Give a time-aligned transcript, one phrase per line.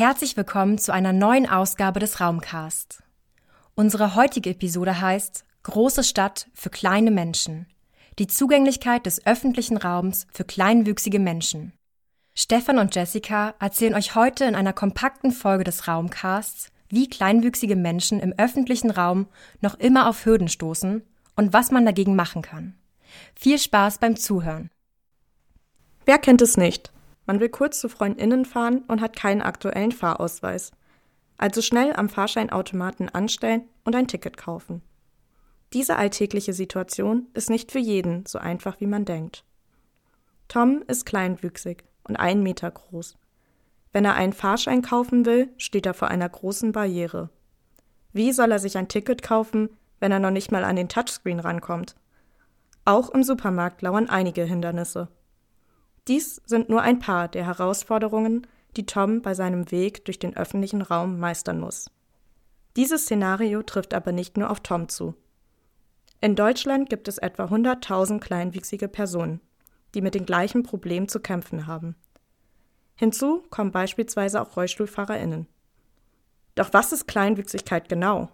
[0.00, 3.02] Herzlich willkommen zu einer neuen Ausgabe des Raumcast.
[3.74, 7.66] Unsere heutige Episode heißt Große Stadt für kleine Menschen.
[8.18, 11.74] Die Zugänglichkeit des öffentlichen Raums für kleinwüchsige Menschen.
[12.34, 18.20] Stefan und Jessica erzählen euch heute in einer kompakten Folge des Raumcasts, wie kleinwüchsige Menschen
[18.20, 19.26] im öffentlichen Raum
[19.60, 21.02] noch immer auf Hürden stoßen
[21.36, 22.74] und was man dagegen machen kann.
[23.34, 24.70] Viel Spaß beim Zuhören.
[26.06, 26.90] Wer kennt es nicht?
[27.26, 30.72] Man will kurz zu FreundInnen fahren und hat keinen aktuellen Fahrausweis.
[31.38, 34.82] Also schnell am Fahrscheinautomaten anstellen und ein Ticket kaufen.
[35.72, 39.44] Diese alltägliche Situation ist nicht für jeden so einfach, wie man denkt.
[40.48, 43.16] Tom ist kleinwüchsig und einen Meter groß.
[43.92, 47.30] Wenn er einen Fahrschein kaufen will, steht er vor einer großen Barriere.
[48.12, 51.40] Wie soll er sich ein Ticket kaufen, wenn er noch nicht mal an den Touchscreen
[51.40, 51.94] rankommt?
[52.84, 55.08] Auch im Supermarkt lauern einige Hindernisse.
[56.08, 60.82] Dies sind nur ein paar der Herausforderungen, die Tom bei seinem Weg durch den öffentlichen
[60.82, 61.90] Raum meistern muss.
[62.76, 65.14] Dieses Szenario trifft aber nicht nur auf Tom zu.
[66.20, 69.40] In Deutschland gibt es etwa 100.000 kleinwüchsige Personen,
[69.94, 71.96] die mit den gleichen Problemen zu kämpfen haben.
[72.94, 75.46] Hinzu kommen beispielsweise auch RollstuhlfahrerInnen.
[76.54, 78.28] Doch was ist Kleinwüchsigkeit genau?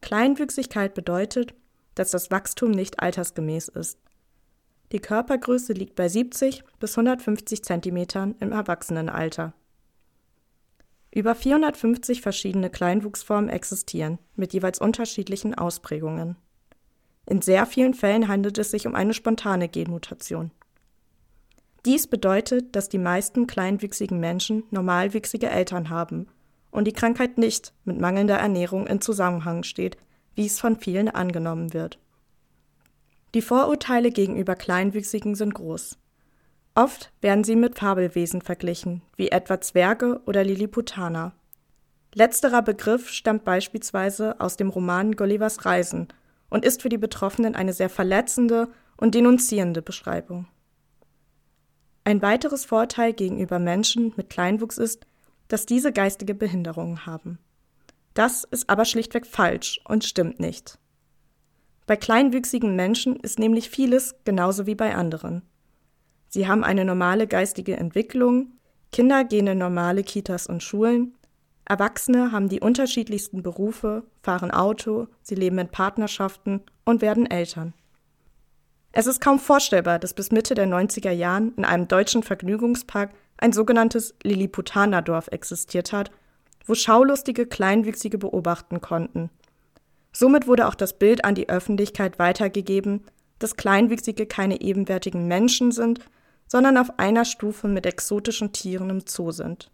[0.00, 1.54] Kleinwüchsigkeit bedeutet,
[1.94, 3.98] dass das Wachstum nicht altersgemäß ist.
[4.92, 9.52] Die Körpergröße liegt bei 70 bis 150 Zentimetern im Erwachsenenalter.
[11.10, 16.36] Über 450 verschiedene Kleinwuchsformen existieren, mit jeweils unterschiedlichen Ausprägungen.
[17.26, 20.50] In sehr vielen Fällen handelt es sich um eine spontane Genmutation.
[21.84, 26.28] Dies bedeutet, dass die meisten kleinwüchsigen Menschen normalwüchsige Eltern haben
[26.70, 29.96] und die Krankheit nicht mit mangelnder Ernährung in Zusammenhang steht,
[30.34, 31.98] wie es von vielen angenommen wird.
[33.34, 35.98] Die Vorurteile gegenüber Kleinwüchsigen sind groß.
[36.74, 41.32] Oft werden sie mit Fabelwesen verglichen, wie etwa Zwerge oder Lilliputaner.
[42.14, 46.08] Letzterer Begriff stammt beispielsweise aus dem Roman Gullivers Reisen
[46.48, 50.46] und ist für die Betroffenen eine sehr verletzende und denunzierende Beschreibung.
[52.04, 55.06] Ein weiteres Vorteil gegenüber Menschen mit Kleinwuchs ist,
[55.48, 57.38] dass diese geistige Behinderungen haben.
[58.14, 60.78] Das ist aber schlichtweg falsch und stimmt nicht.
[61.88, 65.40] Bei kleinwüchsigen Menschen ist nämlich vieles genauso wie bei anderen.
[66.28, 68.52] Sie haben eine normale geistige Entwicklung,
[68.92, 71.14] Kinder gehen in normale Kitas und Schulen,
[71.64, 77.72] Erwachsene haben die unterschiedlichsten Berufe, fahren Auto, sie leben in Partnerschaften und werden Eltern.
[78.92, 83.54] Es ist kaum vorstellbar, dass bis Mitte der 90er Jahren in einem deutschen Vergnügungspark ein
[83.54, 86.10] sogenanntes Lilliputanerdorf existiert hat,
[86.66, 89.30] wo Schaulustige Kleinwüchsige beobachten konnten
[90.12, 93.04] Somit wurde auch das Bild an die Öffentlichkeit weitergegeben,
[93.38, 96.00] dass Kleinwüchsige keine ebenwertigen Menschen sind,
[96.46, 99.70] sondern auf einer Stufe mit exotischen Tieren im Zoo sind.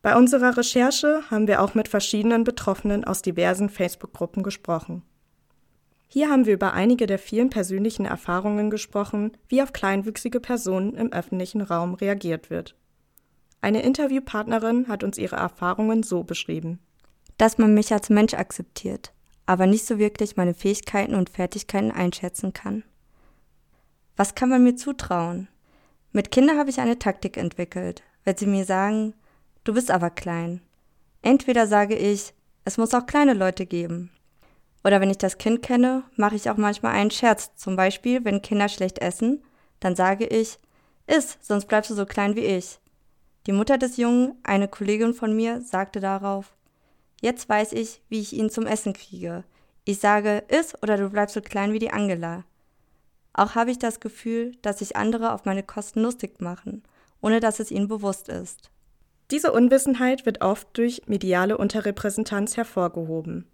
[0.00, 5.02] Bei unserer Recherche haben wir auch mit verschiedenen Betroffenen aus diversen Facebook-Gruppen gesprochen.
[6.06, 11.12] Hier haben wir über einige der vielen persönlichen Erfahrungen gesprochen, wie auf kleinwüchsige Personen im
[11.12, 12.76] öffentlichen Raum reagiert wird.
[13.60, 16.78] Eine Interviewpartnerin hat uns ihre Erfahrungen so beschrieben.
[17.36, 19.12] Dass man mich als Mensch akzeptiert,
[19.46, 22.84] aber nicht so wirklich meine Fähigkeiten und Fertigkeiten einschätzen kann.
[24.16, 25.48] Was kann man mir zutrauen?
[26.12, 29.14] Mit Kindern habe ich eine Taktik entwickelt, wenn sie mir sagen,
[29.64, 30.60] du bist aber klein.
[31.22, 32.32] Entweder sage ich,
[32.64, 34.10] es muss auch kleine Leute geben.
[34.84, 37.54] Oder wenn ich das Kind kenne, mache ich auch manchmal einen Scherz.
[37.56, 39.42] Zum Beispiel, wenn Kinder schlecht essen,
[39.80, 40.58] dann sage ich,
[41.06, 42.78] iss, sonst bleibst du so klein wie ich.
[43.46, 46.56] Die Mutter des Jungen, eine Kollegin von mir, sagte darauf,
[47.20, 49.44] Jetzt weiß ich, wie ich ihn zum Essen kriege.
[49.84, 52.44] Ich sage, iss oder du bleibst so klein wie die Angela.
[53.32, 56.82] Auch habe ich das Gefühl, dass sich andere auf meine Kosten lustig machen,
[57.20, 58.70] ohne dass es ihnen bewusst ist.
[59.30, 63.46] Diese Unwissenheit wird oft durch mediale Unterrepräsentanz hervorgehoben.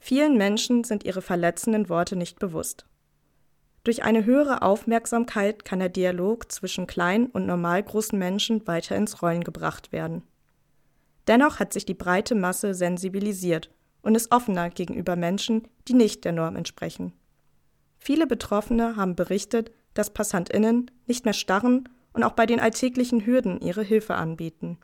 [0.00, 2.86] Vielen Menschen sind ihre verletzenden Worte nicht bewusst.
[3.84, 9.22] Durch eine höhere Aufmerksamkeit kann der Dialog zwischen kleinen und normal großen Menschen weiter ins
[9.22, 10.22] Rollen gebracht werden.
[11.28, 13.70] Dennoch hat sich die breite Masse sensibilisiert
[14.02, 17.12] und ist offener gegenüber Menschen, die nicht der Norm entsprechen.
[17.98, 23.60] Viele Betroffene haben berichtet, dass Passantinnen nicht mehr starren und auch bei den alltäglichen Hürden
[23.60, 24.78] ihre Hilfe anbieten.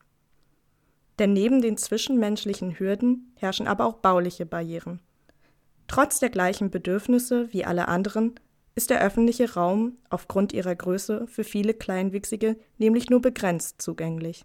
[1.19, 5.01] Denn neben den zwischenmenschlichen Hürden herrschen aber auch bauliche Barrieren.
[5.87, 8.35] Trotz der gleichen Bedürfnisse wie alle anderen
[8.75, 14.45] ist der öffentliche Raum aufgrund ihrer Größe für viele Kleinwüchsige nämlich nur begrenzt zugänglich.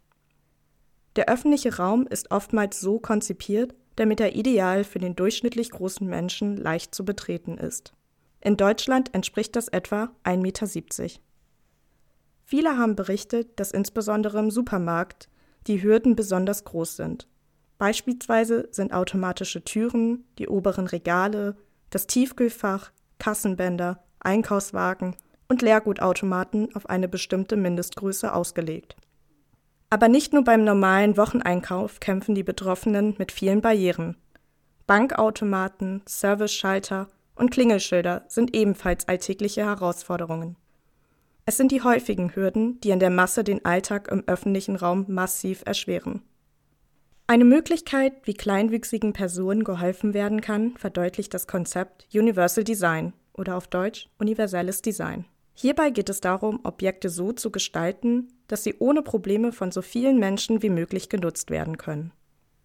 [1.15, 6.55] Der öffentliche Raum ist oftmals so konzipiert, damit er ideal für den durchschnittlich großen Menschen
[6.55, 7.93] leicht zu betreten ist.
[8.41, 11.21] In Deutschland entspricht das etwa 1,70 Meter.
[12.45, 15.29] Viele haben berichtet, dass insbesondere im Supermarkt
[15.67, 17.27] die Hürden besonders groß sind.
[17.77, 21.55] Beispielsweise sind automatische Türen, die oberen Regale,
[21.89, 25.15] das Tiefkühlfach, Kassenbänder, Einkaufswagen
[25.47, 28.95] und Leergutautomaten auf eine bestimmte Mindestgröße ausgelegt.
[29.89, 34.17] Aber nicht nur beim normalen Wocheneinkauf kämpfen die Betroffenen mit vielen Barrieren.
[34.85, 40.57] Bankautomaten, Serviceschalter und Klingelschilder sind ebenfalls alltägliche Herausforderungen.
[41.45, 45.63] Es sind die häufigen Hürden, die in der Masse den Alltag im öffentlichen Raum massiv
[45.65, 46.21] erschweren.
[47.25, 53.67] Eine Möglichkeit, wie kleinwüchsigen Personen geholfen werden kann, verdeutlicht das Konzept Universal Design oder auf
[53.67, 55.25] Deutsch universelles Design.
[55.53, 60.19] Hierbei geht es darum, Objekte so zu gestalten, dass sie ohne Probleme von so vielen
[60.19, 62.11] Menschen wie möglich genutzt werden können.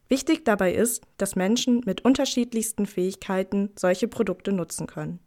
[0.09, 5.21] Wichtig dabei ist, dass Menschen mit unterschiedlichsten Fähigkeiten solche Produkte nutzen können.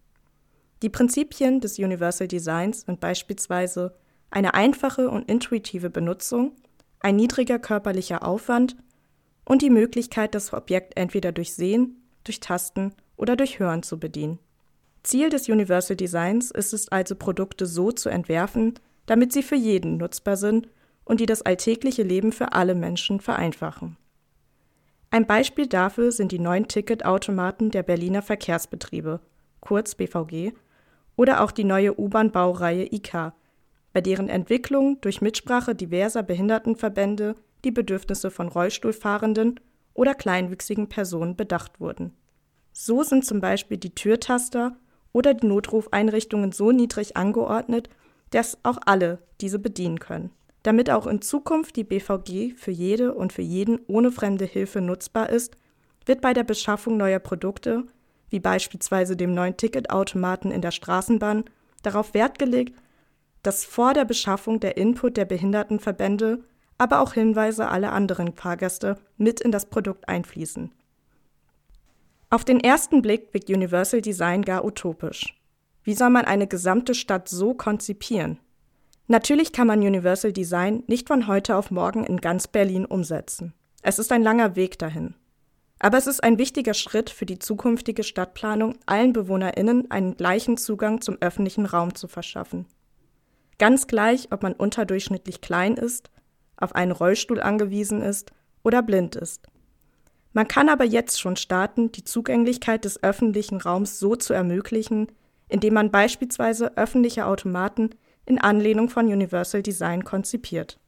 [0.81, 3.95] Die Prinzipien des Universal Designs sind beispielsweise
[4.29, 6.55] eine einfache und intuitive Benutzung,
[6.99, 8.75] ein niedriger körperlicher Aufwand
[9.45, 14.39] und die Möglichkeit, das Objekt entweder durch Sehen, durch Tasten oder durch Hören zu bedienen.
[15.03, 18.73] Ziel des Universal Designs ist es also, Produkte so zu entwerfen,
[19.07, 20.69] damit sie für jeden nutzbar sind
[21.03, 23.97] und die das alltägliche Leben für alle Menschen vereinfachen.
[25.09, 29.21] Ein Beispiel dafür sind die neuen Ticketautomaten der Berliner Verkehrsbetriebe,
[29.61, 30.51] kurz BVG,
[31.15, 33.33] oder auch die neue U-Bahn-Baureihe IK,
[33.93, 39.59] bei deren Entwicklung durch Mitsprache diverser Behindertenverbände die Bedürfnisse von Rollstuhlfahrenden
[39.93, 42.13] oder kleinwüchsigen Personen bedacht wurden.
[42.73, 44.75] So sind zum Beispiel die Türtaster
[45.13, 47.89] oder die Notrufeinrichtungen so niedrig angeordnet,
[48.31, 50.31] dass auch alle diese bedienen können.
[50.63, 55.29] Damit auch in Zukunft die BVG für jede und für jeden ohne fremde Hilfe nutzbar
[55.29, 55.55] ist,
[56.05, 57.85] wird bei der Beschaffung neuer Produkte,
[58.29, 61.45] wie beispielsweise dem neuen Ticketautomaten in der Straßenbahn,
[61.83, 62.77] darauf Wert gelegt,
[63.43, 66.43] dass vor der Beschaffung der Input der Behindertenverbände,
[66.77, 70.71] aber auch Hinweise aller anderen Fahrgäste mit in das Produkt einfließen.
[72.29, 75.36] Auf den ersten Blick wirkt Universal Design gar utopisch.
[75.87, 78.39] Wie soll man eine gesamte Stadt so konzipieren?
[79.07, 83.53] Natürlich kann man Universal Design nicht von heute auf morgen in ganz Berlin umsetzen.
[83.83, 85.15] Es ist ein langer Weg dahin.
[85.79, 90.99] Aber es ist ein wichtiger Schritt für die zukünftige Stadtplanung, allen Bewohnerinnen einen gleichen Zugang
[90.99, 92.65] zum öffentlichen Raum zu verschaffen.
[93.57, 96.11] Ganz gleich, ob man unterdurchschnittlich klein ist,
[96.57, 99.47] auf einen Rollstuhl angewiesen ist oder blind ist.
[100.33, 105.07] Man kann aber jetzt schon starten, die Zugänglichkeit des öffentlichen Raums so zu ermöglichen,
[105.49, 107.91] indem man beispielsweise öffentliche Automaten
[108.25, 110.79] in Anlehnung von Universal Design konzipiert.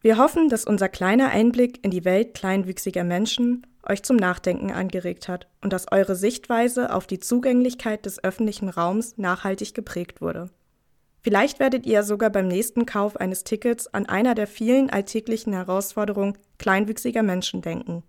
[0.00, 5.28] Wir hoffen, dass unser kleiner Einblick in die Welt kleinwüchsiger Menschen euch zum Nachdenken angeregt
[5.28, 10.50] hat und dass eure Sichtweise auf die Zugänglichkeit des öffentlichen Raums nachhaltig geprägt wurde.
[11.22, 16.38] Vielleicht werdet ihr sogar beim nächsten Kauf eines Tickets an einer der vielen alltäglichen Herausforderungen
[16.58, 18.02] kleinwüchsiger Menschen denken.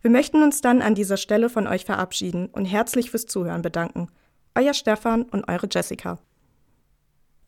[0.00, 4.08] Wir möchten uns dann an dieser Stelle von euch verabschieden und herzlich fürs Zuhören bedanken.
[4.54, 6.18] Euer Stefan und eure Jessica.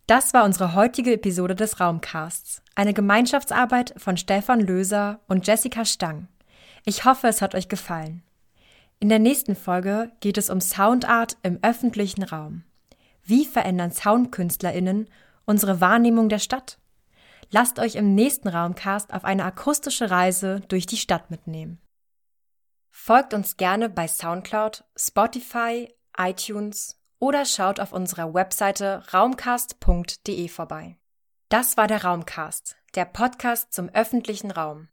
[0.07, 2.63] Das war unsere heutige Episode des Raumcasts.
[2.75, 6.29] Eine Gemeinschaftsarbeit von Stefan Löser und Jessica Stang.
[6.87, 8.23] Ich hoffe, es hat euch gefallen.
[9.01, 12.65] In der nächsten Folge geht es um Soundart im öffentlichen Raum.
[13.23, 15.09] Wie verändern SoundkünstlerInnen
[15.45, 16.79] unsere Wahrnehmung der Stadt?
[17.51, 21.81] Lasst euch im nächsten Raumcast auf eine akustische Reise durch die Stadt mitnehmen.
[22.91, 30.97] Folgt uns gerne bei SoundCloud, Spotify, iTunes oder schaut auf unserer Webseite raumcast.de vorbei.
[31.49, 34.89] Das war der Raumcast, der Podcast zum öffentlichen Raum.